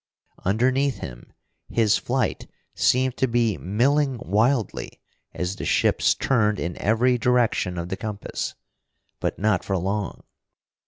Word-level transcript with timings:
Underneath 0.43 0.97
him, 0.97 1.31
his 1.69 1.95
flight 1.99 2.47
seemed 2.73 3.17
to 3.17 3.27
be 3.27 3.55
milling 3.59 4.17
wildly 4.17 4.99
as 5.31 5.57
the 5.57 5.63
ships 5.65 6.15
turned 6.15 6.59
in 6.59 6.75
every 6.77 7.19
direction 7.19 7.77
of 7.77 7.89
the 7.89 7.97
compass. 7.97 8.55
But 9.19 9.37
not 9.37 9.63
for 9.63 9.77
long. 9.77 10.23